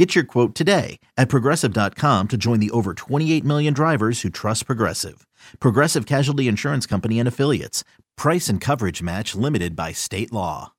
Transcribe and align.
Get 0.00 0.14
your 0.14 0.24
quote 0.24 0.54
today 0.54 0.98
at 1.18 1.28
progressive.com 1.28 2.28
to 2.28 2.36
join 2.38 2.58
the 2.58 2.70
over 2.70 2.94
28 2.94 3.44
million 3.44 3.74
drivers 3.74 4.22
who 4.22 4.30
trust 4.30 4.64
Progressive. 4.64 5.26
Progressive 5.58 6.06
Casualty 6.06 6.48
Insurance 6.48 6.86
Company 6.86 7.18
and 7.18 7.28
Affiliates. 7.28 7.84
Price 8.16 8.48
and 8.48 8.62
coverage 8.62 9.02
match 9.02 9.34
limited 9.34 9.76
by 9.76 9.92
state 9.92 10.32
law. 10.32 10.72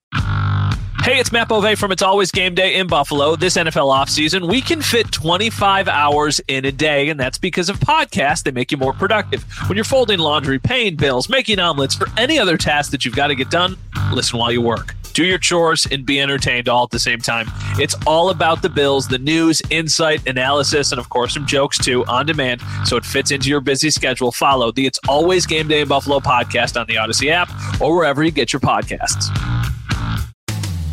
Hey, 1.04 1.20
it's 1.20 1.32
Matt 1.32 1.50
Bove 1.50 1.78
from 1.78 1.92
It's 1.92 2.02
Always 2.02 2.32
Game 2.32 2.56
Day 2.56 2.78
in 2.78 2.88
Buffalo. 2.88 3.36
This 3.36 3.58
NFL 3.58 3.94
offseason, 3.94 4.50
we 4.50 4.60
can 4.60 4.82
fit 4.82 5.12
25 5.12 5.88
hours 5.88 6.42
in 6.48 6.66
a 6.66 6.72
day, 6.72 7.10
and 7.10 7.20
that's 7.20 7.38
because 7.38 7.70
of 7.70 7.80
podcasts. 7.80 8.42
They 8.42 8.50
make 8.50 8.72
you 8.72 8.78
more 8.78 8.94
productive. 8.94 9.44
When 9.68 9.76
you're 9.78 9.84
folding 9.84 10.18
laundry, 10.18 10.58
paying 10.58 10.96
bills, 10.96 11.30
making 11.30 11.60
omelets, 11.60 11.94
for 11.94 12.08
any 12.18 12.40
other 12.40 12.58
task 12.58 12.90
that 12.90 13.06
you've 13.06 13.16
got 13.16 13.28
to 13.28 13.36
get 13.36 13.52
done, 13.52 13.78
listen 14.12 14.40
while 14.40 14.52
you 14.52 14.62
work 14.62 14.96
do 15.12 15.26
your 15.26 15.38
chores 15.38 15.88
and 15.92 16.06
be 16.06 16.20
entertained 16.20 16.70
all 16.70 16.84
at 16.84 16.90
the 16.90 17.00
same 17.00 17.20
time. 17.20 17.48
It's 17.78 17.96
all 18.06 18.30
about 18.30 18.62
the 18.62 18.70
Bills, 18.70 19.08
the 19.08 19.20
news, 19.20 19.62
insight, 19.70 20.28
analysis, 20.28 20.92
and 20.92 21.00
of 21.00 21.10
course 21.10 21.34
some 21.34 21.46
jokes 21.46 21.78
too 21.78 22.06
on 22.06 22.26
demand. 22.26 22.62
So 22.86 22.98
it 22.98 23.06
fits 23.06 23.32
into 23.32 23.50
your 23.50 23.62
busy 23.62 23.92
schedule. 23.92 24.32
Follow 24.32 24.72
the 24.72 24.86
It's 24.86 25.00
Always 25.08 25.46
Game 25.46 25.68
Day 25.68 25.82
in 25.82 25.88
Buffalo 25.88 26.20
podcast 26.20 26.80
on 26.80 26.88
the 26.88 26.96
Audacy 26.96 27.30
app 27.30 27.50
or 27.82 27.96
wherever 27.96 28.24
you 28.24 28.32
get 28.32 28.54
your 28.54 28.60
podcasts. 28.60 29.61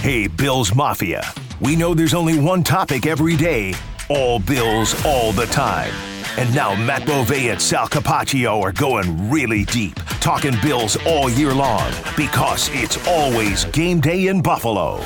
Hey, 0.00 0.28
Bills 0.28 0.74
Mafia. 0.74 1.22
We 1.60 1.76
know 1.76 1.92
there's 1.92 2.14
only 2.14 2.38
one 2.38 2.62
topic 2.62 3.04
every 3.04 3.36
day 3.36 3.74
all 4.08 4.38
Bills 4.38 4.94
all 5.04 5.30
the 5.30 5.44
time. 5.44 5.92
And 6.38 6.52
now 6.54 6.74
Matt 6.74 7.06
Bove 7.06 7.30
and 7.32 7.60
Sal 7.60 7.86
Capaccio 7.86 8.62
are 8.62 8.72
going 8.72 9.28
really 9.28 9.66
deep, 9.66 9.96
talking 10.22 10.54
Bills 10.62 10.96
all 11.04 11.28
year 11.28 11.52
long 11.52 11.92
because 12.16 12.70
it's 12.72 13.06
always 13.06 13.66
game 13.66 14.00
day 14.00 14.28
in 14.28 14.40
Buffalo. 14.40 15.04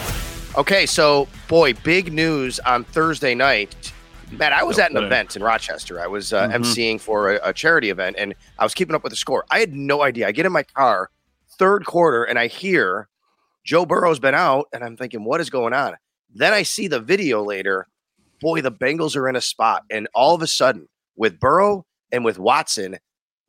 Okay, 0.57 0.87
so 0.87 1.27
boy, 1.49 1.75
big 1.75 2.13
news 2.13 2.61
on 2.61 2.85
Thursday 2.85 3.35
night. 3.35 3.93
Matt, 4.31 4.53
I 4.53 4.63
was 4.63 4.79
at 4.79 4.93
an 4.93 4.97
event 4.97 5.35
in 5.35 5.43
Rochester. 5.43 6.01
I 6.01 6.07
was 6.07 6.33
uh, 6.33 6.47
mm-hmm. 6.47 6.63
emceeing 6.63 7.01
for 7.01 7.35
a, 7.35 7.49
a 7.49 7.53
charity 7.53 7.91
event, 7.91 8.15
and 8.17 8.33
I 8.61 8.63
was 8.63 8.75
keeping 8.75 8.95
up 8.95 9.03
with 9.03 9.11
the 9.11 9.17
score. 9.17 9.45
I 9.51 9.59
had 9.59 9.75
no 9.75 10.03
idea. 10.03 10.29
I 10.29 10.31
get 10.31 10.47
in 10.47 10.53
my 10.53 10.63
car, 10.63 11.11
third 11.59 11.85
quarter, 11.85 12.23
and 12.23 12.39
I 12.39 12.47
hear 12.47 13.09
Joe 13.65 13.87
Burrow's 13.87 14.19
been 14.19 14.35
out, 14.35 14.69
and 14.73 14.85
I'm 14.85 14.97
thinking, 14.97 15.25
what 15.25 15.41
is 15.41 15.51
going 15.51 15.73
on? 15.73 15.97
Then 16.35 16.53
I 16.53 16.63
see 16.63 16.87
the 16.87 17.01
video 17.01 17.43
later. 17.43 17.89
Boy, 18.41 18.61
the 18.61 18.73
Bengals 18.73 19.17
are 19.17 19.29
in 19.29 19.37
a 19.37 19.41
spot. 19.41 19.85
And 19.91 20.07
all 20.15 20.35
of 20.35 20.43
a 20.43 20.47
sudden, 20.47 20.89
with 21.17 21.41
Burrow 21.41 21.87
and 22.13 22.25
with 22.25 22.39
Watson, 22.39 22.99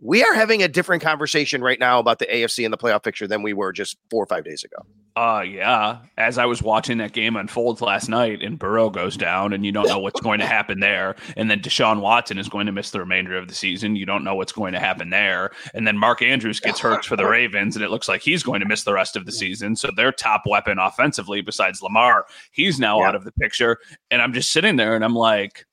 we 0.02 0.24
are 0.24 0.34
having 0.34 0.62
a 0.62 0.68
different 0.68 1.02
conversation 1.02 1.62
right 1.62 1.80
now 1.80 2.00
about 2.00 2.20
the 2.20 2.26
AFC 2.26 2.66
and 2.66 2.74
the 2.74 2.78
playoff 2.78 3.04
picture 3.04 3.28
than 3.28 3.42
we 3.42 3.54
were 3.54 3.72
just 3.72 3.98
four 4.10 4.24
or 4.24 4.28
five 4.28 4.44
days 4.44 4.64
ago. 4.64 4.78
Uh 5.16 5.42
yeah. 5.42 6.00
As 6.18 6.38
I 6.38 6.46
was 6.46 6.62
watching 6.62 6.98
that 6.98 7.14
game 7.14 7.38
unfold 7.38 7.80
last 7.80 8.10
night 8.10 8.44
and 8.44 8.60
Burrow 8.60 8.90
goes 8.90 9.16
down 9.16 9.54
and 9.54 9.66
you 9.66 9.72
don't 9.72 9.88
know 9.88 10.00
what's 10.00 10.20
going 10.20 10.40
to 10.42 10.46
happen 10.46 10.82
there. 10.82 11.16
And 11.38 11.50
then 11.50 11.62
Deshaun 11.62 12.02
Watson 12.02 12.38
is 12.38 12.50
going 12.50 12.66
to 12.66 12.74
miss 12.74 12.92
the 12.92 13.00
remainder 13.00 13.38
of 13.38 13.48
the 13.48 13.56
season. 13.56 13.96
You 13.96 14.06
don't 14.06 14.26
know 14.26 14.36
what's 14.36 14.52
going 14.52 14.74
to 14.74 14.80
happen 14.80 15.12
there. 15.12 15.52
And 15.74 15.88
then 15.88 15.98
Mark 15.98 16.22
Andrews 16.22 16.60
gets 16.60 16.82
hurt 16.82 17.06
for 17.06 17.16
the 17.16 17.26
Ravens 17.26 17.78
and 17.78 17.86
it 17.86 17.92
looks 17.92 18.10
like 18.10 18.22
he's 18.22 18.44
going 18.44 18.60
to 18.60 18.68
miss 18.68 18.84
the 18.84 18.94
rest 18.94 19.16
of 19.16 19.26
the 19.26 19.32
season. 19.32 19.78
So 19.78 19.90
their 19.96 20.12
top 20.12 20.42
weapon 20.46 20.78
offensively, 20.78 21.40
besides 21.40 21.82
Lamar, 21.82 22.26
he's 22.52 22.78
now 22.78 23.00
yeah. 23.00 23.08
out 23.08 23.16
of 23.16 23.24
the 23.24 23.32
picture. 23.32 23.78
And 24.12 24.22
I'm 24.22 24.34
just 24.34 24.52
sitting 24.52 24.76
there 24.76 24.96
and 24.96 25.06
I'm 25.06 25.16
like, 25.16 25.66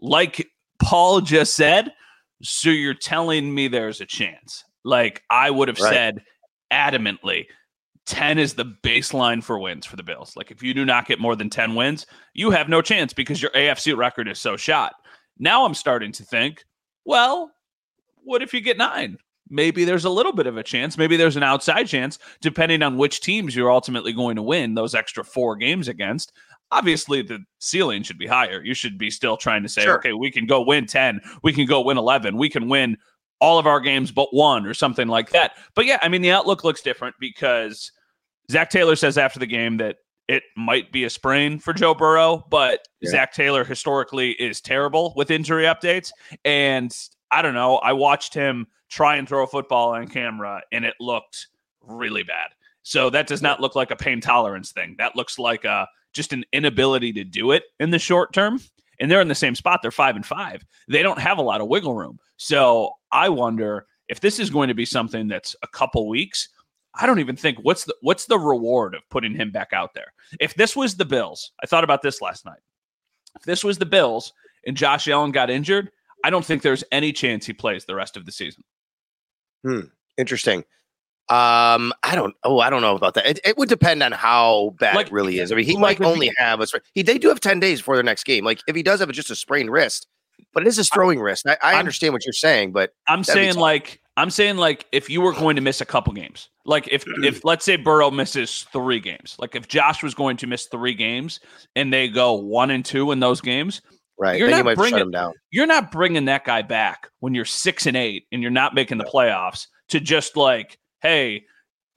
like 0.00 0.50
Paul 0.80 1.20
just 1.20 1.54
said, 1.54 1.92
so 2.42 2.70
you're 2.70 2.94
telling 2.94 3.54
me 3.54 3.68
there's 3.68 4.00
a 4.00 4.06
chance. 4.06 4.64
Like 4.84 5.22
I 5.30 5.50
would 5.50 5.68
have 5.68 5.78
right. 5.80 5.92
said 5.92 6.22
adamantly 6.72 7.46
10 8.06 8.38
is 8.38 8.54
the 8.54 8.64
baseline 8.64 9.42
for 9.42 9.58
wins 9.58 9.84
for 9.84 9.96
the 9.96 10.02
Bills. 10.02 10.34
Like 10.34 10.50
if 10.50 10.62
you 10.62 10.72
do 10.72 10.84
not 10.84 11.06
get 11.06 11.20
more 11.20 11.36
than 11.36 11.50
10 11.50 11.74
wins, 11.74 12.06
you 12.32 12.50
have 12.50 12.68
no 12.68 12.80
chance 12.80 13.12
because 13.12 13.42
your 13.42 13.50
AFC 13.50 13.96
record 13.96 14.28
is 14.28 14.38
so 14.38 14.56
shot. 14.56 14.94
Now 15.38 15.64
I'm 15.64 15.74
starting 15.74 16.12
to 16.12 16.24
think, 16.24 16.64
well, 17.04 17.50
what 18.24 18.42
if 18.42 18.54
you 18.54 18.60
get 18.60 18.78
9? 18.78 19.18
Maybe 19.50 19.84
there's 19.84 20.04
a 20.04 20.10
little 20.10 20.32
bit 20.32 20.46
of 20.46 20.56
a 20.56 20.62
chance. 20.62 20.98
Maybe 20.98 21.16
there's 21.16 21.36
an 21.36 21.42
outside 21.42 21.84
chance 21.84 22.18
depending 22.40 22.82
on 22.82 22.96
which 22.96 23.20
teams 23.20 23.54
you're 23.54 23.70
ultimately 23.70 24.12
going 24.12 24.36
to 24.36 24.42
win 24.42 24.74
those 24.74 24.94
extra 24.94 25.24
4 25.24 25.56
games 25.56 25.88
against. 25.88 26.32
Obviously, 26.70 27.22
the 27.22 27.38
ceiling 27.58 28.02
should 28.02 28.18
be 28.18 28.26
higher. 28.26 28.62
You 28.62 28.74
should 28.74 28.98
be 28.98 29.10
still 29.10 29.36
trying 29.36 29.62
to 29.62 29.68
say, 29.68 29.82
sure. 29.82 29.96
okay, 29.98 30.12
we 30.12 30.30
can 30.30 30.46
go 30.46 30.60
win 30.60 30.86
10, 30.86 31.20
we 31.42 31.52
can 31.52 31.66
go 31.66 31.80
win 31.80 31.96
11, 31.96 32.36
we 32.36 32.50
can 32.50 32.68
win 32.68 32.96
all 33.40 33.58
of 33.58 33.66
our 33.66 33.80
games 33.80 34.10
but 34.10 34.34
one 34.34 34.66
or 34.66 34.74
something 34.74 35.08
like 35.08 35.30
that. 35.30 35.52
But 35.74 35.86
yeah, 35.86 35.98
I 36.02 36.08
mean, 36.08 36.22
the 36.22 36.32
outlook 36.32 36.64
looks 36.64 36.82
different 36.82 37.16
because 37.20 37.92
Zac 38.50 38.70
Taylor 38.70 38.96
says 38.96 39.16
after 39.16 39.38
the 39.38 39.46
game 39.46 39.76
that 39.78 39.96
it 40.28 40.42
might 40.56 40.92
be 40.92 41.04
a 41.04 41.10
sprain 41.10 41.58
for 41.58 41.72
Joe 41.72 41.94
Burrow, 41.94 42.44
but 42.50 42.80
yeah. 43.00 43.10
Zac 43.10 43.32
Taylor 43.32 43.64
historically 43.64 44.32
is 44.32 44.60
terrible 44.60 45.14
with 45.16 45.30
injury 45.30 45.64
updates. 45.64 46.10
And 46.44 46.94
I 47.30 47.42
don't 47.42 47.54
know. 47.54 47.76
I 47.76 47.92
watched 47.92 48.34
him 48.34 48.66
try 48.88 49.16
and 49.16 49.28
throw 49.28 49.44
a 49.44 49.46
football 49.46 49.90
on 49.90 50.08
camera 50.08 50.62
and 50.72 50.84
it 50.84 50.94
looked 51.00 51.48
really 51.82 52.22
bad. 52.22 52.50
So 52.82 53.10
that 53.10 53.26
does 53.26 53.42
not 53.42 53.60
look 53.60 53.76
like 53.76 53.90
a 53.90 53.96
pain 53.96 54.20
tolerance 54.20 54.72
thing. 54.72 54.96
That 54.98 55.16
looks 55.16 55.38
like 55.38 55.64
a 55.64 55.86
just 56.12 56.32
an 56.32 56.44
inability 56.52 57.12
to 57.12 57.24
do 57.24 57.52
it 57.52 57.64
in 57.80 57.90
the 57.90 57.98
short 57.98 58.32
term. 58.32 58.60
And 59.00 59.10
they're 59.10 59.20
in 59.20 59.28
the 59.28 59.34
same 59.34 59.54
spot. 59.54 59.80
They're 59.82 59.90
five 59.90 60.16
and 60.16 60.26
five. 60.26 60.64
They 60.88 61.02
don't 61.02 61.20
have 61.20 61.38
a 61.38 61.42
lot 61.42 61.60
of 61.60 61.68
wiggle 61.68 61.94
room. 61.94 62.18
So 62.36 62.92
I 63.12 63.28
wonder 63.28 63.86
if 64.08 64.20
this 64.20 64.38
is 64.38 64.50
going 64.50 64.68
to 64.68 64.74
be 64.74 64.86
something 64.86 65.28
that's 65.28 65.54
a 65.62 65.68
couple 65.68 66.08
weeks 66.08 66.48
I 66.98 67.06
don't 67.06 67.20
even 67.20 67.36
think 67.36 67.58
what's 67.62 67.84
the 67.84 67.94
what's 68.00 68.26
the 68.26 68.38
reward 68.38 68.94
of 68.94 69.08
putting 69.08 69.34
him 69.34 69.50
back 69.50 69.72
out 69.72 69.94
there. 69.94 70.12
If 70.40 70.54
this 70.54 70.74
was 70.74 70.96
the 70.96 71.04
Bills, 71.04 71.52
I 71.62 71.66
thought 71.66 71.84
about 71.84 72.02
this 72.02 72.20
last 72.20 72.44
night. 72.44 72.60
If 73.36 73.42
this 73.42 73.62
was 73.62 73.78
the 73.78 73.86
Bills 73.86 74.32
and 74.66 74.76
Josh 74.76 75.06
Allen 75.06 75.30
got 75.30 75.48
injured, 75.48 75.92
I 76.24 76.30
don't 76.30 76.44
think 76.44 76.62
there's 76.62 76.84
any 76.92 77.12
chance 77.12 77.46
he 77.46 77.52
plays 77.52 77.84
the 77.84 77.94
rest 77.94 78.16
of 78.16 78.26
the 78.26 78.32
season. 78.32 78.64
Hmm. 79.64 79.80
Interesting. 80.16 80.64
Um, 81.30 81.92
I 82.02 82.14
don't. 82.14 82.34
Oh, 82.42 82.58
I 82.58 82.70
don't 82.70 82.80
know 82.80 82.96
about 82.96 83.14
that. 83.14 83.26
It, 83.26 83.40
it 83.44 83.58
would 83.58 83.68
depend 83.68 84.02
on 84.02 84.12
how 84.12 84.74
bad 84.78 84.96
like, 84.96 85.08
it 85.08 85.12
really 85.12 85.38
is. 85.40 85.52
I 85.52 85.56
mean, 85.56 85.66
he 85.66 85.74
like 85.74 86.00
might 86.00 86.06
only 86.06 86.28
he, 86.28 86.32
have 86.38 86.60
a. 86.60 86.66
He 86.94 87.02
they 87.02 87.18
do 87.18 87.28
have 87.28 87.40
ten 87.40 87.60
days 87.60 87.80
before 87.80 87.96
their 87.96 88.02
next 88.02 88.24
game. 88.24 88.44
Like 88.44 88.60
if 88.66 88.74
he 88.74 88.82
does 88.82 89.00
have 89.00 89.10
just 89.12 89.30
a 89.30 89.36
sprained 89.36 89.70
wrist, 89.70 90.06
but 90.54 90.62
it 90.62 90.66
is 90.66 90.78
a 90.78 90.84
throwing 90.84 91.20
wrist. 91.20 91.46
I, 91.46 91.58
I 91.62 91.78
understand 91.78 92.14
what 92.14 92.24
you're 92.24 92.32
saying, 92.32 92.72
but 92.72 92.94
I'm 93.06 93.22
saying 93.24 93.56
like 93.56 94.00
I'm 94.16 94.30
saying 94.30 94.56
like 94.56 94.86
if 94.90 95.10
you 95.10 95.20
were 95.20 95.32
going 95.32 95.56
to 95.56 95.62
miss 95.62 95.82
a 95.82 95.84
couple 95.84 96.12
games, 96.14 96.48
like 96.64 96.88
if 96.90 97.04
if 97.22 97.44
let's 97.44 97.64
say 97.64 97.76
Burrow 97.76 98.10
misses 98.10 98.66
three 98.72 98.98
games, 98.98 99.36
like 99.38 99.54
if 99.54 99.68
Josh 99.68 100.02
was 100.02 100.14
going 100.14 100.38
to 100.38 100.46
miss 100.46 100.66
three 100.66 100.94
games 100.94 101.40
and 101.76 101.92
they 101.92 102.08
go 102.08 102.32
one 102.32 102.70
and 102.70 102.84
two 102.84 103.12
in 103.12 103.20
those 103.20 103.42
games, 103.42 103.82
right? 104.18 104.38
You're 104.38 104.50
not 104.50 104.66
you 104.66 104.76
bringing 104.76 105.10
You're 105.50 105.66
not 105.66 105.92
bringing 105.92 106.26
that 106.26 106.44
guy 106.44 106.62
back 106.62 107.10
when 107.20 107.34
you're 107.34 107.44
six 107.44 107.86
and 107.86 107.96
eight 107.96 108.26
and 108.32 108.42
you're 108.42 108.50
not 108.50 108.74
making 108.74 108.98
the 108.98 109.04
playoffs 109.04 109.66
to 109.88 110.00
just 110.00 110.36
like, 110.36 110.78
hey, 111.00 111.44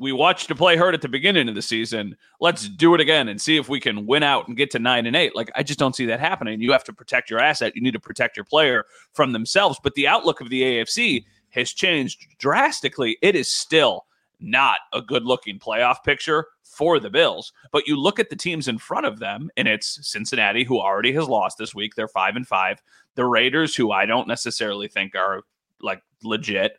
we 0.02 0.12
watched 0.12 0.48
to 0.48 0.56
play 0.56 0.76
hurt 0.76 0.96
at 0.96 1.02
the 1.02 1.08
beginning 1.08 1.48
of 1.48 1.54
the 1.54 1.62
season. 1.62 2.18
Let's 2.40 2.68
do 2.68 2.96
it 2.96 3.02
again 3.02 3.28
and 3.28 3.40
see 3.40 3.58
if 3.58 3.70
we 3.70 3.80
can 3.80 4.08
win 4.08 4.24
out 4.24 4.48
and 4.48 4.58
get 4.58 4.72
to 4.72 4.80
nine 4.80 5.06
and 5.06 5.16
eight. 5.16 5.36
Like 5.36 5.52
I 5.56 5.62
just 5.62 5.78
don't 5.78 5.96
see 5.96 6.08
that 6.08 6.20
happening. 6.20 6.60
You 6.60 6.72
have 6.72 6.84
to 6.86 6.94
protect 6.94 7.30
your 7.30 7.40
asset. 7.40 7.76
You 7.76 7.84
need 7.84 7.94
to 7.94 8.00
protect 8.00 8.36
your 8.36 8.46
player 8.46 8.86
from 9.14 9.32
themselves. 9.32 9.80
But 9.84 9.94
the 9.94 10.08
outlook 10.08 10.42
of 10.42 10.50
the 10.50 10.64
AFC 10.64 11.26
has 11.52 11.72
changed 11.72 12.26
drastically. 12.40 13.18
It 13.22 13.36
is 13.36 13.54
still 13.54 14.06
not 14.42 14.80
a 14.94 15.02
good 15.02 15.24
looking 15.24 15.60
playoff 15.60 16.04
picture 16.04 16.48
for 16.64 17.00
the 17.00 17.10
Bills. 17.10 17.54
But 17.72 17.88
you 17.88 17.96
look 17.98 18.20
at 18.20 18.30
the 18.30 18.36
teams 18.36 18.68
in 18.68 18.78
front 18.78 19.06
of 19.06 19.20
them, 19.20 19.50
and 19.58 19.68
it's 19.68 20.00
Cincinnati, 20.08 20.64
who 20.64 20.80
already 20.80 21.14
has 21.14 21.28
lost 21.28 21.58
this 21.58 21.76
week. 21.76 21.96
They're 21.96 22.08
five 22.08 22.36
and 22.36 22.48
five. 22.48 22.82
The 23.16 23.26
Raiders, 23.26 23.76
who 23.76 23.92
I 23.92 24.06
don't 24.06 24.28
necessarily 24.28 24.88
think 24.88 25.16
are 25.16 25.44
like 25.82 26.02
legit. 26.24 26.78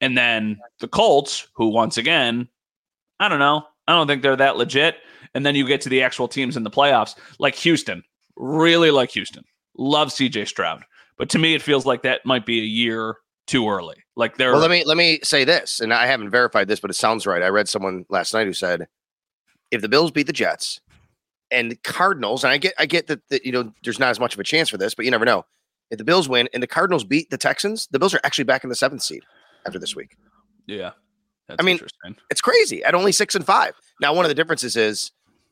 And 0.00 0.16
then 0.16 0.58
the 0.78 0.88
Colts, 0.88 1.48
who 1.54 1.68
once 1.68 1.98
again, 1.98 2.48
I 3.18 3.28
don't 3.28 3.38
know, 3.38 3.64
I 3.86 3.92
don't 3.92 4.06
think 4.06 4.22
they're 4.22 4.36
that 4.36 4.56
legit. 4.56 4.96
And 5.34 5.44
then 5.44 5.54
you 5.54 5.66
get 5.66 5.80
to 5.82 5.88
the 5.88 6.02
actual 6.02 6.28
teams 6.28 6.56
in 6.56 6.64
the 6.64 6.70
playoffs, 6.70 7.16
like 7.38 7.54
Houston, 7.56 8.02
really 8.36 8.90
like 8.90 9.10
Houston. 9.10 9.44
Love 9.76 10.08
CJ 10.08 10.48
Stroud. 10.48 10.84
But 11.16 11.28
to 11.30 11.38
me, 11.38 11.54
it 11.54 11.62
feels 11.62 11.86
like 11.86 12.02
that 12.02 12.24
might 12.24 12.46
be 12.46 12.60
a 12.60 12.64
year 12.64 13.16
too 13.50 13.68
early. 13.68 13.96
Like 14.16 14.36
they're 14.36 14.52
Well, 14.52 14.60
let 14.60 14.70
me 14.70 14.84
let 14.84 14.96
me 14.96 15.18
say 15.22 15.44
this, 15.44 15.80
and 15.80 15.92
I 15.92 16.06
haven't 16.06 16.30
verified 16.30 16.68
this, 16.68 16.80
but 16.80 16.90
it 16.90 16.94
sounds 16.94 17.26
right. 17.26 17.42
I 17.42 17.48
read 17.48 17.68
someone 17.68 18.06
last 18.08 18.32
night 18.32 18.46
who 18.46 18.52
said 18.52 18.86
if 19.70 19.82
the 19.82 19.88
Bills 19.88 20.10
beat 20.10 20.26
the 20.26 20.32
Jets 20.32 20.80
and 21.50 21.70
the 21.70 21.76
Cardinals, 21.76 22.44
and 22.44 22.52
I 22.52 22.58
get 22.58 22.74
I 22.78 22.86
get 22.86 23.08
that, 23.08 23.28
that 23.28 23.44
you 23.44 23.52
know 23.52 23.72
there's 23.82 23.98
not 23.98 24.10
as 24.10 24.20
much 24.20 24.34
of 24.34 24.40
a 24.40 24.44
chance 24.44 24.68
for 24.68 24.78
this, 24.78 24.94
but 24.94 25.04
you 25.04 25.10
never 25.10 25.24
know. 25.24 25.44
If 25.90 25.98
the 25.98 26.04
Bills 26.04 26.28
win 26.28 26.48
and 26.54 26.62
the 26.62 26.68
Cardinals 26.68 27.02
beat 27.02 27.30
the 27.30 27.38
Texans, 27.38 27.88
the 27.90 27.98
Bills 27.98 28.14
are 28.14 28.20
actually 28.22 28.44
back 28.44 28.62
in 28.62 28.70
the 28.70 28.76
seventh 28.76 29.02
seed 29.02 29.24
after 29.66 29.78
this 29.78 29.96
week. 29.96 30.16
yeah. 30.66 30.92
That's 31.48 31.60
I 31.60 31.64
mean, 31.64 31.72
interesting. 31.72 32.14
It's 32.30 32.40
crazy 32.40 32.84
at 32.84 32.94
only 32.94 33.10
six 33.10 33.34
and 33.34 33.44
five. 33.44 33.74
Now, 34.00 34.14
one 34.14 34.24
of 34.24 34.28
the 34.28 34.36
differences 34.36 34.76
is 34.76 35.10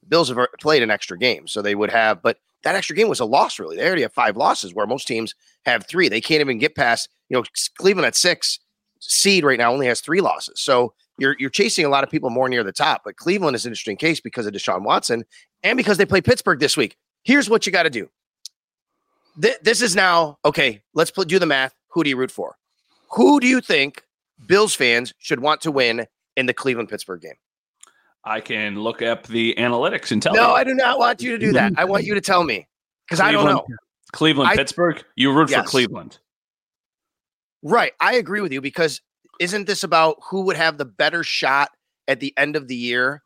Bills 0.09 0.29
have 0.29 0.39
played 0.61 0.85
an 0.85 0.93
extra 0.93 1.19
game, 1.19 1.49
so 1.49 1.61
they 1.61 1.75
would 1.75 1.91
have, 1.91 2.23
but 2.23 2.39
that 2.63 2.77
extra 2.77 2.95
game 2.95 3.09
was 3.09 3.19
a 3.19 3.25
loss, 3.25 3.59
really. 3.59 3.77
They 3.77 3.85
already 3.85 4.03
have 4.03 4.13
five 4.13 4.37
losses, 4.37 4.73
where 4.73 4.87
most 4.87 5.09
teams 5.09 5.35
have 5.67 5.87
three. 5.87 6.09
They 6.09 6.21
can't 6.21 6.41
even 6.41 6.59
get 6.59 6.77
past, 6.77 7.09
you 7.29 7.37
know, 7.37 7.45
Cleveland 7.79 8.07
at 8.07 8.17
six 8.17 8.59
seed 9.01 9.45
right 9.45 9.59
now 9.59 9.73
only 9.73 9.87
has 9.87 10.01
three 10.01 10.21
losses. 10.21 10.61
So 10.61 10.93
you're 11.19 11.37
you're 11.39 11.51
chasing 11.51 11.85
a 11.85 11.89
lot 11.89 12.05
of 12.05 12.11
people 12.11 12.31
more 12.31 12.49
near 12.49 12.63
the 12.65 12.73
top. 12.73 13.03
But 13.05 13.17
Cleveland 13.17 13.55
is 13.57 13.65
an 13.67 13.71
interesting 13.71 13.97
case 13.97 14.21
because 14.21 14.47
of 14.47 14.53
Deshaun 14.55 14.83
Watson 14.83 15.25
and 15.63 15.77
because 15.77 15.99
they 15.99 16.07
play 16.07 16.21
Pittsburgh 16.21 16.59
this 16.61 16.77
week. 16.77 16.97
Here's 17.25 17.49
what 17.51 17.67
you 17.67 17.73
got 17.73 17.83
to 17.85 17.91
do. 17.91 18.09
Th- 19.41 19.57
this 19.63 19.83
is 19.83 19.95
now 19.95 20.39
okay. 20.45 20.83
Let's 20.95 21.11
pl- 21.11 21.25
do 21.25 21.39
the 21.39 21.47
math. 21.47 21.75
Who 21.89 22.03
do 22.05 22.11
you 22.11 22.17
root 22.17 22.31
for? 22.31 22.57
Who 23.13 23.41
do 23.41 23.47
you 23.47 23.61
think 23.61 24.05
Bills 24.47 24.75
fans 24.75 25.13
should 25.19 25.41
want 25.41 25.61
to 25.63 25.71
win 25.71 26.07
in 26.37 26.47
the 26.47 26.55
Cleveland 26.55 26.89
Pittsburgh 26.89 27.21
game? 27.23 27.35
I 28.25 28.41
can 28.41 28.79
look 28.81 29.01
up 29.01 29.27
the 29.27 29.55
analytics 29.59 30.11
and 30.11 30.21
tell 30.23 30.35
No, 30.35 30.49
you. 30.49 30.55
I 30.55 30.65
do 30.65 30.75
not 30.75 30.99
want 30.99 31.23
you 31.23 31.31
to 31.31 31.39
do 31.39 31.53
that. 31.53 31.73
I 31.77 31.85
want 31.85 32.05
you 32.05 32.15
to 32.15 32.21
tell 32.21 32.45
me 32.45 32.67
because 33.07 33.21
I 33.21 33.33
don't 33.33 33.45
know. 33.47 33.61
Cleveland- 33.61 33.79
Cleveland, 34.13 34.51
I- 34.51 34.57
Pittsburgh. 34.57 35.05
You 35.17 35.33
root 35.33 35.51
Yes. 35.51 35.65
for 35.65 35.69
Cleveland. 35.71 36.19
Right. 37.63 37.93
I 38.01 38.15
agree 38.15 38.41
with 38.41 38.53
you 38.53 38.61
because 38.61 39.01
isn't 39.41 39.67
this 39.67 39.85
about 39.85 40.17
who 40.31 40.43
would 40.43 40.57
have 40.57 40.79
the 40.79 40.85
better 40.85 41.23
shot 41.23 41.71
at 42.07 42.21
the 42.21 42.33
end 42.37 42.57
of 42.57 42.69
the 42.69 42.77
year 42.77 43.23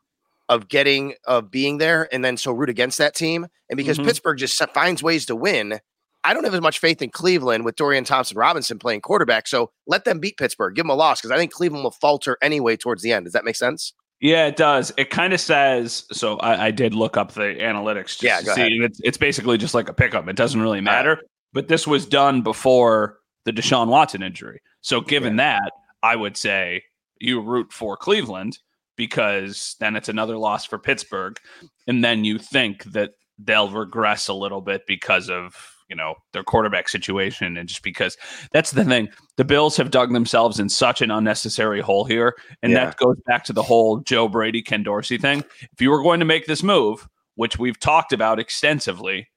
of 0.49 0.67
getting 0.67 1.13
of 1.25 1.49
being 1.49 1.77
there 1.77 2.13
and 2.13 2.23
then 2.23 2.37
so 2.37 2.51
root 2.51 2.69
against 2.69 2.97
that 2.97 3.15
team? 3.15 3.47
And 3.69 3.77
because 3.77 3.97
Mhm. 3.99 4.05
Pittsburgh 4.05 4.37
just 4.37 4.61
finds 4.73 5.01
ways 5.01 5.25
to 5.27 5.35
win, 5.35 5.79
I 6.23 6.33
don't 6.33 6.43
have 6.43 6.53
as 6.53 6.61
much 6.61 6.79
faith 6.79 7.01
in 7.01 7.09
Cleveland 7.09 7.65
with 7.65 7.75
Dorian 7.75 8.03
Thompson 8.03 8.37
Robinson 8.37 8.79
playing 8.79 9.01
quarterback. 9.01 9.47
So 9.47 9.71
let 9.87 10.05
them 10.05 10.19
beat 10.19 10.37
Pittsburgh, 10.37 10.75
give 10.75 10.83
them 10.83 10.89
a 10.89 10.95
loss 10.95 11.21
because 11.21 11.31
I 11.31 11.37
think 11.37 11.51
Cleveland 11.51 11.83
will 11.83 11.91
falter 11.91 12.37
anyway 12.41 12.77
towards 12.77 13.01
the 13.01 13.11
end. 13.11 13.25
Does 13.25 13.33
that 13.33 13.45
make 13.45 13.55
sense? 13.55 13.93
Yeah, 14.21 14.45
it 14.45 14.55
does. 14.55 14.93
It 14.95 15.09
kind 15.09 15.33
of 15.33 15.41
says 15.41 16.05
so. 16.13 16.37
I, 16.37 16.67
I 16.67 16.71
did 16.71 16.93
look 16.93 17.17
up 17.17 17.33
the 17.33 17.55
analytics. 17.59 18.19
Just 18.19 18.23
Yeah, 18.23 18.39
to 18.39 18.53
see, 18.53 18.79
It's, 18.81 19.01
it's 19.03 19.17
basically 19.17 19.57
just 19.57 19.73
like 19.73 19.89
a 19.89 19.93
pickup. 19.93 20.29
It 20.29 20.37
doesn't 20.37 20.61
really 20.61 20.79
matter. 20.79 21.19
But 21.51 21.67
this 21.67 21.85
was 21.85 22.05
done 22.05 22.41
before 22.41 23.17
the 23.45 23.51
Deshaun 23.53 23.87
Watson 23.87 24.23
injury. 24.23 24.61
So 24.81 25.01
given 25.01 25.37
that, 25.37 25.71
I 26.01 26.15
would 26.15 26.37
say 26.37 26.83
you 27.19 27.41
root 27.41 27.71
for 27.71 27.97
Cleveland 27.97 28.59
because 28.95 29.75
then 29.79 29.95
it's 29.95 30.09
another 30.09 30.37
loss 30.37 30.65
for 30.65 30.77
Pittsburgh, 30.77 31.39
and 31.87 32.03
then 32.03 32.23
you 32.25 32.37
think 32.37 32.83
that 32.85 33.11
they'll 33.39 33.69
regress 33.71 34.27
a 34.27 34.33
little 34.33 34.61
bit 34.61 34.83
because 34.87 35.29
of 35.29 35.55
you 35.89 35.95
know 35.95 36.15
their 36.31 36.43
quarterback 36.43 36.87
situation 36.87 37.57
and 37.57 37.67
just 37.67 37.83
because 37.83 38.17
that's 38.51 38.71
the 38.71 38.85
thing. 38.85 39.09
The 39.37 39.43
bills 39.45 39.75
have 39.77 39.91
dug 39.91 40.13
themselves 40.13 40.59
in 40.59 40.69
such 40.69 41.01
an 41.01 41.11
unnecessary 41.11 41.81
hole 41.81 42.05
here. 42.05 42.35
And 42.61 42.71
Yeah. 42.71 42.85
that 42.85 42.97
goes 42.97 43.17
back 43.25 43.43
to 43.45 43.53
the 43.53 43.63
whole 43.63 43.97
joe 43.99 44.27
brady 44.27 44.61
ken 44.61 44.83
dorsey 44.83 45.17
thing. 45.17 45.43
If 45.73 45.81
you 45.81 45.91
were 45.91 46.01
going 46.01 46.19
to 46.19 46.25
make 46.25 46.45
this 46.45 46.63
move 46.63 47.07
which 47.35 47.57
we've 47.57 47.79
talked 47.79 48.13
about 48.13 48.39
extensively 48.39 49.27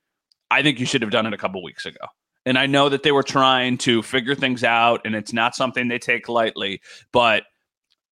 i 0.51 0.63
think 0.63 0.79
you 0.79 0.87
should 0.87 1.03
have 1.03 1.11
done 1.11 1.27
it 1.27 1.33
a 1.33 1.39
couple 1.39 1.63
weeks 1.63 1.87
ago 1.87 2.07
and 2.47 2.59
i 2.59 2.65
know 2.67 2.89
that 2.89 3.03
they 3.03 3.13
were 3.13 3.23
trying 3.23 3.77
to 3.77 4.03
figure 4.03 4.35
things 4.35 4.65
out 4.65 5.01
and 5.05 5.15
it's 5.15 5.33
not 5.33 5.55
something 5.55 5.89
they 5.89 5.99
take 5.99 6.29
lightly 6.29 6.81
but 7.13 7.45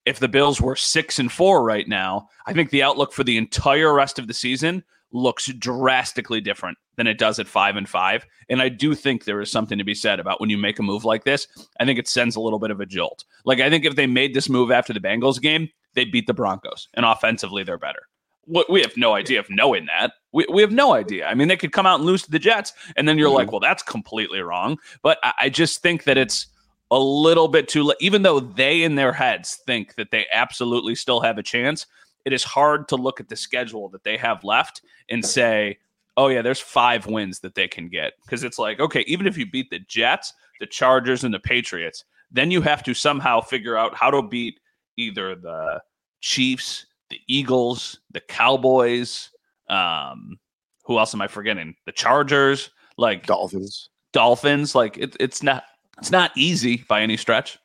if 0.05 0.19
the 0.19 0.29
bills 0.29 0.61
were 0.61 0.77
six 0.77 1.19
and 1.19 1.33
four 1.33 1.65
right 1.65 1.89
now 1.89 2.29
i 2.47 2.53
think 2.53 2.69
the 2.71 2.83
outlook 2.83 3.13
for 3.13 3.25
the 3.25 3.39
entire 3.39 3.95
rest 3.95 4.19
of 4.19 4.27
the 4.27 4.35
season 4.35 4.85
looks 5.15 5.47
drastically 5.55 6.41
different 6.41 6.77
than 6.97 7.07
it 7.07 7.19
does 7.19 7.39
at 7.39 7.47
five 7.47 7.77
and 7.77 7.89
five. 7.89 8.27
And 8.49 8.61
I 8.61 8.69
do 8.69 8.95
think 8.95 9.25
there 9.25 9.41
is 9.41 9.51
something 9.51 9.79
to 9.79 9.85
be 9.85 9.95
said 9.95 10.21
about 10.21 10.41
when 10.41 10.51
you 10.51 10.59
make 10.59 10.79
a 10.79 10.83
move 10.83 11.05
like 11.05 11.25
this. 11.25 11.47
I 11.81 11.85
think 11.85 11.99
it 11.99 12.09
sends 12.09 12.37
a 12.37 12.41
little 12.41 12.59
bit 12.59 12.71
of 12.71 12.81
a 12.81 12.87
jolt. 12.87 13.25
Like 13.45 13.61
I 13.61 13.71
think 13.71 13.85
if 13.85 13.97
they 13.97 14.07
made 14.07 14.35
this 14.35 14.49
move 14.49 14.71
after 14.71 14.93
the 14.93 15.01
Bengals 15.01 15.41
game, 15.41 15.69
they 15.95 16.05
beat 16.05 16.27
the 16.27 16.35
Broncos, 16.35 16.89
and 16.95 17.07
offensively 17.07 17.63
they're 17.63 17.79
better. 17.79 18.03
What 18.47 18.71
we 18.71 18.81
have 18.83 18.97
no 18.97 19.15
idea 19.15 19.41
of 19.41 19.49
knowing 19.51 19.87
that. 19.87 20.13
We, 20.33 20.47
we 20.53 20.63
have 20.63 20.73
no 20.73 20.93
idea. 20.95 21.27
I 21.27 21.35
mean, 21.35 21.49
they 21.49 21.57
could 21.57 21.73
come 21.73 21.87
out 21.87 22.01
and 22.01 22.05
lose 22.05 22.23
to 22.23 22.31
the 22.31 22.39
Jets, 22.39 22.73
and 22.97 23.09
then 23.09 23.19
you're 23.19 23.29
mm-hmm. 23.29 23.37
like, 23.37 23.53
well, 23.53 23.61
that's 23.61 23.83
completely 23.83 24.41
wrong. 24.41 24.79
But 25.03 25.19
I, 25.23 25.33
I 25.43 25.49
just 25.49 25.83
think 25.83 26.05
that 26.05 26.19
it's 26.19 26.47
a 26.91 26.99
little 26.99 27.49
bit 27.49 27.69
too 27.69 27.83
late. 27.85 27.97
Even 28.01 28.23
though 28.23 28.41
they 28.41 28.83
in 28.83 28.95
their 28.95 29.13
heads 29.13 29.59
think 29.67 29.95
that 29.95 30.11
they 30.11 30.27
absolutely 30.33 30.95
still 30.95 31.21
have 31.21 31.39
a 31.39 31.43
chance, 31.43 31.87
it 32.25 32.33
is 32.33 32.45
hard 32.45 32.89
to 32.89 32.97
look 32.97 33.21
at 33.21 33.29
the 33.29 33.37
schedule 33.37 33.89
that 33.91 34.05
they 34.05 34.17
have 34.17 34.45
left 34.45 34.83
and 35.09 35.25
say, 35.25 35.79
oh, 36.17 36.29
yeah, 36.29 36.43
there's 36.43 36.61
five 36.61 37.07
wins 37.07 37.41
that 37.41 37.55
they 37.55 37.69
can 37.69 37.89
get. 37.89 38.13
Because 38.25 38.45
it's 38.45 38.59
like, 38.59 38.81
okay, 38.81 39.05
even 39.07 39.27
if 39.27 39.37
you 39.37 39.51
beat 39.51 39.71
the 39.71 39.81
Jets, 39.81 40.33
the 40.61 40.67
Chargers, 40.67 41.25
and 41.25 41.35
the 41.35 41.41
Patriots, 41.41 42.05
then 42.31 42.51
you 42.51 42.61
have 42.63 42.83
to 42.85 42.95
somehow 42.95 43.41
figure 43.41 43.77
out 43.77 43.95
how 43.95 44.11
to 44.11 44.23
beat 44.23 44.61
either 44.97 45.35
the 45.35 45.83
Chiefs, 46.21 46.87
the 47.15 47.21
Eagles, 47.33 48.01
the 48.11 48.21
Cowboys. 48.21 49.31
Um, 49.69 50.39
who 50.85 50.99
else 50.99 51.15
am 51.15 51.23
I 51.23 51.29
forgetting? 51.29 51.77
The 51.87 51.93
Chargers, 51.93 52.71
like 52.99 53.25
Dolphins. 53.27 53.89
Dolphins. 54.13 54.75
Like 54.75 54.99
it, 54.99 55.17
it's 55.21 55.43
not 55.43 55.63
it's 55.99 56.11
not 56.11 56.33
easy 56.37 56.85
by 56.89 57.03
any 57.03 57.17
stretch. 57.17 57.59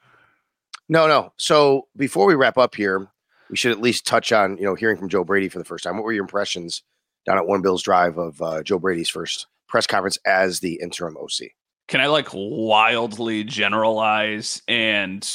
No, 0.87 1.07
no. 1.07 1.33
So 1.37 1.87
before 1.97 2.27
we 2.27 2.35
wrap 2.35 2.59
up 2.59 2.75
here, 2.75 3.07
we 3.49 3.57
should 3.57 3.71
at 3.71 3.81
least 3.81 4.05
touch 4.05 4.31
on, 4.31 4.57
you 4.57 4.63
know, 4.63 4.75
hearing 4.75 4.97
from 4.97 5.09
Joe 5.09 5.23
Brady 5.23 5.49
for 5.49 5.57
the 5.57 5.65
first 5.65 5.83
time. 5.83 5.95
What 5.95 6.03
were 6.03 6.13
your 6.13 6.23
impressions 6.23 6.83
down 7.25 7.37
at 7.37 7.47
One 7.47 7.63
Bills 7.63 7.81
Drive 7.81 8.19
of 8.19 8.39
uh, 8.41 8.61
Joe 8.61 8.77
Brady's 8.77 9.09
first 9.09 9.47
press 9.67 9.87
conference 9.87 10.19
as 10.25 10.59
the 10.59 10.79
interim 10.81 11.17
OC? 11.17 11.49
Can 11.87 12.01
I 12.01 12.07
like 12.07 12.29
wildly 12.33 13.43
generalize? 13.43 14.61
And 14.67 15.27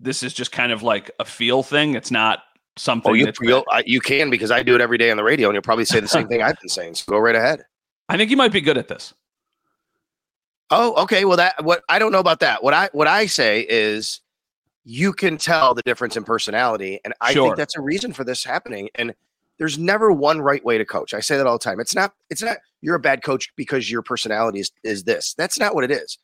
this 0.00 0.22
is 0.22 0.32
just 0.32 0.52
kind 0.52 0.72
of 0.72 0.82
like 0.82 1.10
a 1.20 1.26
feel 1.26 1.62
thing. 1.62 1.94
It's 1.94 2.10
not 2.10 2.40
something. 2.78 3.10
Oh, 3.10 3.14
you 3.14 3.24
that's 3.26 3.38
you, 3.40 3.64
I, 3.70 3.82
you 3.86 4.00
can 4.00 4.30
because 4.30 4.50
I 4.50 4.62
do 4.62 4.74
it 4.74 4.80
every 4.80 4.98
day 4.98 5.10
on 5.10 5.16
the 5.16 5.24
radio, 5.24 5.48
and 5.48 5.54
you'll 5.54 5.62
probably 5.62 5.84
say 5.84 6.00
the 6.00 6.08
same 6.08 6.28
thing 6.28 6.42
I've 6.42 6.58
been 6.60 6.68
saying. 6.68 6.94
So 6.94 7.04
go 7.12 7.18
right 7.18 7.34
ahead. 7.34 7.64
I 8.08 8.16
think 8.16 8.30
you 8.30 8.36
might 8.36 8.52
be 8.52 8.60
good 8.60 8.78
at 8.78 8.88
this. 8.88 9.14
Oh, 10.70 11.02
okay. 11.02 11.24
Well, 11.24 11.36
that 11.38 11.64
what 11.64 11.82
I 11.88 11.98
don't 11.98 12.12
know 12.12 12.18
about 12.18 12.40
that. 12.40 12.62
What 12.62 12.74
I 12.74 12.88
what 12.92 13.06
I 13.08 13.26
say 13.26 13.66
is 13.68 14.20
you 14.84 15.12
can 15.12 15.36
tell 15.38 15.74
the 15.74 15.82
difference 15.82 16.16
in 16.16 16.24
personality, 16.24 17.00
and 17.04 17.14
I 17.20 17.32
Sure. 17.32 17.48
think 17.48 17.56
that's 17.56 17.76
a 17.76 17.80
reason 17.80 18.12
for 18.12 18.24
this 18.24 18.44
happening. 18.44 18.88
And 18.94 19.14
there's 19.58 19.78
never 19.78 20.12
one 20.12 20.40
right 20.40 20.64
way 20.64 20.78
to 20.78 20.84
coach. 20.84 21.14
I 21.14 21.20
say 21.20 21.36
that 21.36 21.46
all 21.46 21.58
the 21.58 21.64
time. 21.64 21.80
It's 21.80 21.94
not. 21.94 22.12
It's 22.30 22.42
not. 22.42 22.58
You're 22.80 22.94
a 22.94 23.00
bad 23.00 23.22
coach 23.22 23.52
because 23.56 23.90
your 23.90 24.02
personality 24.02 24.60
is 24.60 24.72
is 24.84 25.04
this. 25.04 25.34
That's 25.34 25.58
not 25.58 25.74
what 25.74 25.84
it 25.84 25.90
is. 25.90 26.18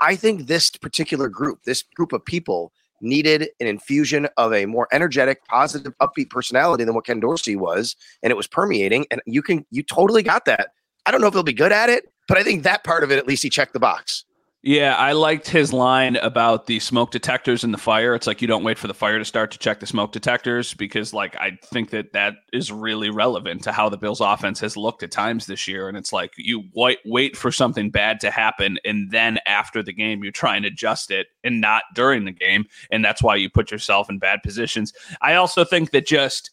I 0.00 0.16
think 0.16 0.46
this 0.46 0.70
particular 0.70 1.28
group, 1.28 1.62
this 1.64 1.82
group 1.94 2.12
of 2.12 2.24
people, 2.24 2.72
needed 3.00 3.48
an 3.60 3.66
infusion 3.66 4.28
of 4.36 4.52
a 4.52 4.66
more 4.66 4.88
energetic, 4.92 5.44
positive, 5.46 5.92
upbeat 6.00 6.30
personality 6.30 6.84
than 6.84 6.94
what 6.94 7.06
Ken 7.06 7.20
Dorsey 7.20 7.56
was, 7.56 7.96
and 8.22 8.30
it 8.30 8.36
was 8.36 8.46
permeating. 8.46 9.06
And 9.10 9.20
you 9.26 9.42
can, 9.42 9.64
you 9.70 9.82
totally 9.82 10.22
got 10.22 10.44
that. 10.44 10.72
I 11.06 11.10
don't 11.10 11.20
know 11.20 11.26
if 11.26 11.34
he'll 11.34 11.42
be 11.42 11.52
good 11.52 11.72
at 11.72 11.88
it, 11.88 12.12
but 12.28 12.38
I 12.38 12.42
think 12.42 12.62
that 12.62 12.84
part 12.84 13.02
of 13.02 13.10
it, 13.10 13.18
at 13.18 13.26
least, 13.26 13.42
he 13.42 13.50
checked 13.50 13.72
the 13.72 13.80
box. 13.80 14.24
Yeah, 14.62 14.94
I 14.96 15.12
liked 15.12 15.48
his 15.48 15.72
line 15.72 16.16
about 16.16 16.66
the 16.66 16.80
smoke 16.80 17.12
detectors 17.12 17.64
and 17.64 17.72
the 17.72 17.78
fire. 17.78 18.14
It's 18.14 18.26
like 18.26 18.42
you 18.42 18.48
don't 18.48 18.62
wait 18.62 18.76
for 18.76 18.88
the 18.88 18.94
fire 18.94 19.18
to 19.18 19.24
start 19.24 19.50
to 19.52 19.58
check 19.58 19.80
the 19.80 19.86
smoke 19.86 20.12
detectors 20.12 20.74
because, 20.74 21.14
like, 21.14 21.34
I 21.36 21.58
think 21.64 21.88
that 21.90 22.12
that 22.12 22.34
is 22.52 22.70
really 22.70 23.08
relevant 23.08 23.62
to 23.62 23.72
how 23.72 23.88
the 23.88 23.96
Bills' 23.96 24.20
offense 24.20 24.60
has 24.60 24.76
looked 24.76 25.02
at 25.02 25.10
times 25.10 25.46
this 25.46 25.66
year. 25.66 25.88
And 25.88 25.96
it's 25.96 26.12
like 26.12 26.34
you 26.36 26.64
wait 26.74 26.98
wait 27.06 27.38
for 27.38 27.50
something 27.50 27.88
bad 27.88 28.20
to 28.20 28.30
happen, 28.30 28.78
and 28.84 29.10
then 29.10 29.38
after 29.46 29.82
the 29.82 29.94
game, 29.94 30.22
you 30.22 30.30
try 30.30 30.56
and 30.56 30.66
adjust 30.66 31.10
it, 31.10 31.28
and 31.42 31.62
not 31.62 31.84
during 31.94 32.26
the 32.26 32.32
game, 32.32 32.66
and 32.90 33.02
that's 33.02 33.22
why 33.22 33.36
you 33.36 33.48
put 33.48 33.70
yourself 33.70 34.10
in 34.10 34.18
bad 34.18 34.42
positions. 34.42 34.92
I 35.22 35.36
also 35.36 35.64
think 35.64 35.90
that 35.92 36.06
just 36.06 36.50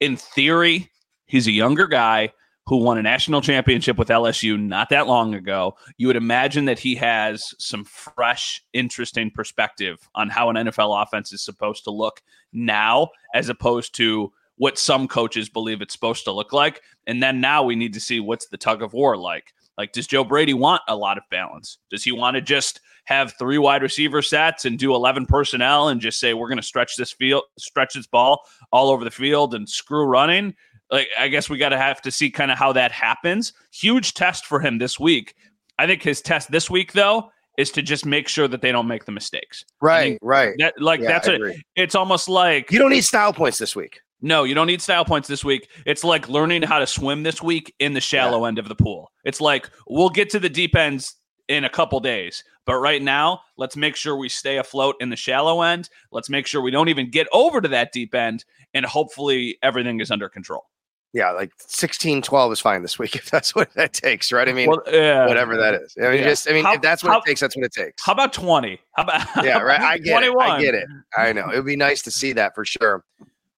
in 0.00 0.16
theory, 0.16 0.90
he's 1.26 1.46
a 1.46 1.52
younger 1.52 1.86
guy 1.86 2.32
who 2.68 2.76
won 2.76 2.98
a 2.98 3.02
national 3.02 3.40
championship 3.40 3.96
with 3.96 4.08
LSU 4.08 4.60
not 4.60 4.90
that 4.90 5.06
long 5.06 5.34
ago. 5.34 5.74
You 5.96 6.06
would 6.06 6.16
imagine 6.16 6.66
that 6.66 6.78
he 6.78 6.94
has 6.96 7.54
some 7.58 7.82
fresh, 7.84 8.62
interesting 8.74 9.30
perspective 9.30 10.06
on 10.14 10.28
how 10.28 10.50
an 10.50 10.56
NFL 10.56 11.02
offense 11.02 11.32
is 11.32 11.42
supposed 11.42 11.84
to 11.84 11.90
look 11.90 12.20
now, 12.52 13.08
as 13.34 13.48
opposed 13.48 13.94
to 13.96 14.30
what 14.56 14.78
some 14.78 15.08
coaches 15.08 15.48
believe 15.48 15.80
it's 15.80 15.94
supposed 15.94 16.24
to 16.24 16.32
look 16.32 16.52
like. 16.52 16.82
And 17.06 17.22
then 17.22 17.40
now 17.40 17.62
we 17.62 17.74
need 17.74 17.94
to 17.94 18.00
see 18.00 18.20
what's 18.20 18.48
the 18.48 18.58
tug 18.58 18.82
of 18.82 18.92
war 18.92 19.16
like. 19.16 19.54
Like, 19.78 19.92
does 19.92 20.08
Joe 20.08 20.24
Brady 20.24 20.54
want 20.54 20.82
a 20.88 20.96
lot 20.96 21.16
of 21.16 21.24
balance? 21.30 21.78
Does 21.88 22.02
he 22.02 22.10
want 22.10 22.34
to 22.34 22.40
just 22.40 22.80
have 23.04 23.32
three 23.38 23.58
wide 23.58 23.80
receiver 23.80 24.20
sets 24.20 24.64
and 24.64 24.76
do 24.76 24.94
11 24.94 25.24
personnel 25.26 25.88
and 25.88 26.00
just 26.00 26.18
say, 26.18 26.34
we're 26.34 26.48
going 26.48 26.58
to 26.58 26.62
stretch 26.62 26.96
this 26.96 27.12
field, 27.12 27.44
stretch 27.56 27.94
this 27.94 28.08
ball 28.08 28.42
all 28.72 28.90
over 28.90 29.04
the 29.04 29.10
field 29.10 29.54
and 29.54 29.68
screw 29.68 30.04
running? 30.04 30.54
Like, 30.90 31.08
I 31.18 31.28
guess 31.28 31.50
we 31.50 31.58
got 31.58 31.68
to 31.70 31.78
have 31.78 32.00
to 32.02 32.10
see 32.10 32.30
kind 32.30 32.50
of 32.50 32.58
how 32.58 32.72
that 32.72 32.92
happens. 32.92 33.52
Huge 33.72 34.14
test 34.14 34.46
for 34.46 34.60
him 34.60 34.78
this 34.78 34.98
week. 34.98 35.34
I 35.78 35.86
think 35.86 36.02
his 36.02 36.20
test 36.22 36.50
this 36.50 36.70
week, 36.70 36.92
though, 36.92 37.30
is 37.58 37.70
to 37.72 37.82
just 37.82 38.06
make 38.06 38.28
sure 38.28 38.48
that 38.48 38.62
they 38.62 38.72
don't 38.72 38.86
make 38.88 39.04
the 39.04 39.12
mistakes. 39.12 39.64
Right, 39.82 40.16
right. 40.22 40.54
That, 40.58 40.74
like, 40.80 41.00
Yeah, 41.00 41.08
that's 41.08 41.28
I 41.28 41.32
it. 41.32 41.34
agree. 41.36 41.62
It's 41.76 41.94
almost 41.94 42.28
like 42.28 42.70
You 42.72 42.78
don't 42.78 42.90
need 42.90 43.02
style 43.04 43.32
points 43.32 43.58
this 43.58 43.74
week. 43.76 44.00
no, 44.22 44.44
you 44.44 44.54
don't 44.54 44.66
need 44.66 44.80
style 44.82 45.04
points 45.04 45.28
this 45.28 45.44
week. 45.44 45.68
It's 45.86 46.04
like 46.04 46.28
learning 46.28 46.62
how 46.62 46.78
to 46.78 46.86
swim 46.86 47.22
this 47.22 47.42
week 47.42 47.74
in 47.78 47.92
the 47.92 48.00
shallow 48.00 48.44
end 48.46 48.58
of 48.58 48.68
the 48.68 48.74
pool. 48.74 49.10
It's 49.24 49.40
like 49.40 49.70
we'll 49.88 50.08
get 50.08 50.30
to 50.30 50.38
the 50.40 50.48
deep 50.48 50.74
ends 50.76 51.14
in 51.48 51.64
a 51.64 51.70
couple 51.70 51.98
days, 52.00 52.44
but 52.66 52.76
right 52.78 53.00
now, 53.02 53.40
let's 53.56 53.76
make 53.76 53.96
sure 53.96 54.16
we 54.16 54.28
stay 54.28 54.58
afloat 54.58 54.96
in 55.00 55.08
the 55.10 55.16
shallow 55.16 55.62
end. 55.62 55.88
Let's 56.12 56.28
make 56.28 56.46
sure 56.46 56.60
we 56.60 56.70
don't 56.70 56.88
even 56.90 57.10
get 57.10 57.26
over 57.32 57.60
to 57.60 57.68
that 57.68 57.90
deep 57.92 58.14
end, 58.14 58.44
and 58.74 58.84
hopefully 58.84 59.56
everything 59.62 60.00
is 60.00 60.10
under 60.10 60.28
control. 60.28 60.66
Yeah, 61.14 61.30
like 61.30 61.52
16, 61.58 62.20
12 62.20 62.52
is 62.52 62.60
fine 62.60 62.82
this 62.82 62.98
week 62.98 63.14
if 63.16 63.30
that's 63.30 63.54
what 63.54 63.72
that 63.74 63.92
takes, 63.94 64.30
right? 64.30 64.48
I 64.48 64.52
mean, 64.52 64.68
Well, 64.68 64.82
whatever 65.26 65.56
that 65.56 65.74
is. 65.74 65.96
I 65.98 66.10
mean, 66.10 66.18
Yeah. 66.20 66.28
just 66.28 66.48
I 66.48 66.52
mean, 66.52 66.64
How- 66.64 66.74
if 66.74 66.82
that's 66.82 67.02
what 67.02 67.12
how- 67.12 67.18
it 67.20 67.24
takes, 67.24 67.40
that's 67.40 67.56
what 67.56 67.64
it 67.64 67.72
takes. 67.72 68.02
How 68.04 68.12
about 68.12 68.32
twenty? 68.32 68.78
How 68.94 69.04
about 69.04 69.26
yeah, 69.44 69.58
right. 69.58 69.80
I 69.80 69.98
get 69.98 70.22
it. 70.22 70.36
I 70.36 70.60
get 70.60 70.74
it. 70.74 70.86
I 71.16 71.32
know. 71.32 71.48
It 71.50 71.56
would 71.56 71.66
be 71.66 71.76
nice 71.76 72.02
to 72.02 72.10
see 72.10 72.32
that 72.34 72.54
for 72.54 72.64
sure. 72.64 73.04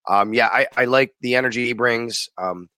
Um, 0.09 0.33
yeah, 0.33 0.47
I, 0.47 0.67
I 0.77 0.85
like 0.87 1.15
the 1.21 1.35
energy 1.35 1.67
he 1.67 1.73
brings. 1.73 2.29
Um, 2.39 2.69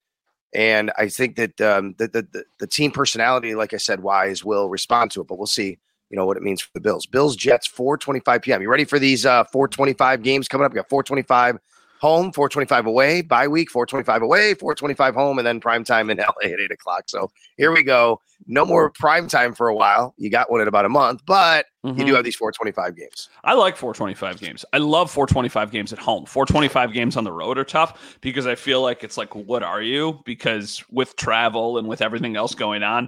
and 0.55 0.91
I 0.97 1.07
think 1.07 1.35
that 1.37 1.59
um, 1.61 1.95
the, 1.97 2.07
the 2.07 2.27
the 2.33 2.43
the 2.59 2.67
team 2.67 2.91
personality, 2.91 3.55
like 3.55 3.73
I 3.73 3.77
said, 3.77 4.01
wise 4.01 4.43
will 4.43 4.69
respond 4.69 5.11
to 5.11 5.21
it. 5.21 5.27
But 5.27 5.37
we'll 5.37 5.47
see, 5.47 5.77
you 6.09 6.17
know, 6.17 6.25
what 6.25 6.37
it 6.37 6.43
means 6.43 6.61
for 6.61 6.69
the 6.73 6.81
Bills. 6.81 7.05
Bills 7.05 7.35
Jets, 7.35 7.67
4:25 7.67 8.41
p.m. 8.43 8.61
You 8.61 8.69
ready 8.69 8.85
for 8.85 8.97
these 8.99 9.25
uh 9.25 9.43
4:25 9.45 10.21
games 10.23 10.47
coming 10.47 10.65
up? 10.65 10.71
We 10.73 10.75
got 10.77 10.89
4:25 10.89 11.57
home, 12.03 12.31
4:25 12.33 12.85
away, 12.85 13.21
bye 13.21 13.47
week, 13.47 13.71
4:25 13.71 14.21
away, 14.21 14.53
4:25 14.55 15.13
home, 15.15 15.39
and 15.39 15.47
then 15.47 15.59
prime 15.61 15.83
time 15.85 16.09
in 16.09 16.17
LA 16.19 16.51
at 16.51 16.59
eight 16.59 16.71
o'clock. 16.71 17.05
So 17.07 17.31
here 17.57 17.71
we 17.71 17.81
go. 17.81 18.19
No 18.45 18.65
more 18.65 18.89
prime 18.91 19.29
time 19.29 19.53
for 19.53 19.69
a 19.69 19.73
while. 19.75 20.13
You 20.17 20.29
got 20.29 20.51
one 20.51 20.59
in 20.59 20.67
about 20.67 20.83
a 20.83 20.89
month, 20.89 21.21
but 21.25 21.65
you 21.85 21.93
Mhm. 21.93 22.05
do 22.07 22.13
have 22.15 22.25
these 22.25 22.35
4:25 22.35 22.95
games. 22.97 23.29
I 23.45 23.53
like 23.53 23.77
425 23.77 24.39
games. 24.41 24.65
I 24.73 24.79
love 24.79 25.09
425 25.09 25.71
games 25.71 25.93
at 25.93 25.99
home. 25.99 26.25
425 26.25 26.91
games 26.91 27.15
on 27.15 27.23
the 27.23 27.31
road 27.31 27.57
are 27.57 27.63
tough 27.63 28.17
because 28.19 28.45
I 28.47 28.55
feel 28.55 28.81
like 28.81 29.03
it's 29.05 29.17
like, 29.17 29.33
what 29.33 29.63
are 29.63 29.81
you? 29.81 30.19
Because 30.25 30.83
with 30.91 31.15
travel 31.15 31.77
and 31.77 31.87
with 31.87 32.01
everything 32.01 32.35
else 32.35 32.53
going 32.53 32.83
on, 32.83 33.07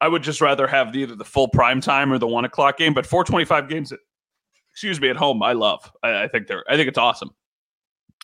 I 0.00 0.08
would 0.08 0.22
just 0.22 0.40
rather 0.40 0.66
have 0.66 0.96
either 0.96 1.14
the 1.14 1.24
full 1.26 1.48
prime 1.48 1.82
time 1.82 2.10
or 2.10 2.18
the 2.18 2.26
one 2.26 2.46
o'clock 2.46 2.78
game. 2.78 2.94
But 2.94 3.04
425 3.06 3.68
games, 3.68 3.92
at, 3.92 3.98
excuse 4.70 4.98
me, 4.98 5.10
at 5.10 5.16
home, 5.16 5.42
I 5.42 5.52
love. 5.52 5.92
I, 6.02 6.22
I 6.24 6.28
think 6.28 6.46
they're. 6.46 6.64
I 6.70 6.76
think 6.76 6.88
it's 6.88 6.98
awesome. 6.98 7.30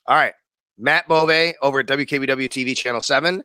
All 0.07 0.17
right. 0.17 0.33
Matt 0.79 1.07
Bove 1.09 1.31
over 1.63 1.81
at 1.81 1.87
WKBW 1.87 2.49
TV 2.49 2.77
Channel 2.77 3.03
7. 3.03 3.43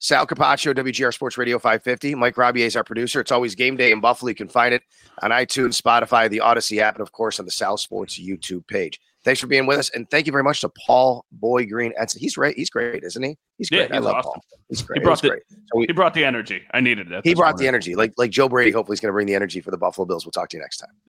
Sal 0.00 0.28
Capaccio, 0.28 0.72
WGR 0.72 1.12
Sports 1.12 1.36
Radio 1.36 1.58
550. 1.58 2.14
Mike 2.14 2.36
Robier 2.36 2.66
is 2.66 2.76
our 2.76 2.84
producer. 2.84 3.20
It's 3.20 3.32
always 3.32 3.56
game 3.56 3.76
day 3.76 3.90
in 3.90 4.00
Buffalo. 4.00 4.28
You 4.28 4.36
can 4.36 4.48
find 4.48 4.72
it 4.72 4.82
on 5.22 5.30
iTunes, 5.32 5.80
Spotify, 5.80 6.30
the 6.30 6.38
Audacy 6.38 6.78
app, 6.78 6.94
and 6.94 7.02
of 7.02 7.10
course 7.10 7.40
on 7.40 7.46
the 7.46 7.50
Sal 7.50 7.76
Sports 7.76 8.16
YouTube 8.18 8.64
page. 8.68 9.00
Thanks 9.24 9.40
for 9.40 9.48
being 9.48 9.66
with 9.66 9.80
us. 9.80 9.90
And 9.90 10.08
thank 10.08 10.26
you 10.26 10.32
very 10.32 10.44
much 10.44 10.60
to 10.60 10.70
Paul 10.86 11.24
Boy 11.32 11.66
Green. 11.66 11.92
He's 12.16 12.36
great. 12.36 12.56
He's 12.56 12.70
great, 12.70 13.02
isn't 13.02 13.20
he? 13.20 13.36
He's 13.58 13.72
Yeah, 13.72 13.88
great. 13.88 13.96
I 13.96 13.98
love 13.98 14.14
awesome. 14.14 14.30
Paul. 14.34 14.42
He's 14.68 14.82
great. 14.82 15.00
He 15.00 15.04
brought 15.04 15.14
He's 15.18 15.22
the- 15.22 15.28
great. 15.30 15.42
So 15.50 15.78
we, 15.80 15.86
He 15.88 15.92
brought 15.92 16.14
the 16.14 16.24
energy. 16.24 16.62
I 16.72 16.80
needed 16.80 17.10
it. 17.10 17.22
he 17.24 17.34
brought 17.34 17.56
the 17.58 17.66
energy. 17.66 17.96
Like 17.96 18.12
like 18.16 18.30
Joe 18.30 18.48
Brady, 18.48 18.70
hopefully, 18.70 18.94
is 18.94 19.00
going 19.00 19.08
to 19.10 19.12
bring 19.14 19.26
the 19.26 19.34
energy 19.34 19.60
for 19.60 19.72
the 19.72 19.78
Buffalo 19.78 20.06
Bills. 20.06 20.24
We'll 20.24 20.30
talk 20.30 20.48
to 20.50 20.56
you 20.56 20.62
next 20.62 20.76
time. 20.76 20.90